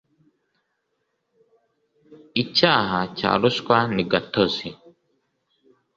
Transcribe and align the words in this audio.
icyaha 2.41 2.99
cya 3.17 3.31
ruswa 3.41 3.77
nigatozi. 3.93 4.67